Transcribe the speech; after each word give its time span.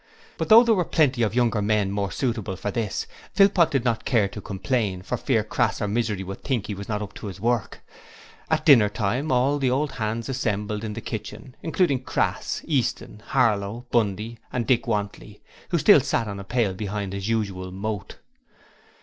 But 0.39 0.49
though 0.49 0.63
there 0.63 0.73
were 0.73 0.83
plenty 0.83 1.21
of 1.21 1.35
younger 1.35 1.61
men 1.61 1.91
more 1.91 2.11
suitable 2.11 2.55
for 2.55 2.71
this, 2.71 3.05
Philpot 3.35 3.69
did 3.69 3.85
not 3.85 4.03
care 4.03 4.27
to 4.29 4.41
complain 4.41 5.03
for 5.03 5.15
fear 5.15 5.43
Crass 5.43 5.79
or 5.79 5.87
Misery 5.87 6.23
should 6.25 6.43
think 6.43 6.65
he 6.65 6.73
was 6.73 6.89
not 6.89 7.03
up 7.03 7.13
to 7.13 7.27
his 7.27 7.39
work. 7.39 7.81
At 8.49 8.65
dinner 8.65 8.89
time 8.89 9.31
all 9.31 9.59
the 9.59 9.69
old 9.69 9.91
hands 9.91 10.27
assembled 10.27 10.83
in 10.83 10.93
the 10.93 11.01
kitchen, 11.01 11.55
including 11.61 12.01
Crass, 12.01 12.63
Easton, 12.65 13.21
Harlow, 13.27 13.85
Bundy 13.91 14.39
and 14.51 14.65
Dick 14.65 14.87
Wantley, 14.87 15.39
who 15.69 15.77
still 15.77 15.99
sat 15.99 16.27
on 16.27 16.39
a 16.39 16.43
pail 16.43 16.73
behind 16.73 17.13
his 17.13 17.29
usual 17.29 17.71
moat. 17.71 18.15